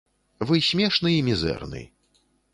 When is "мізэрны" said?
1.29-1.85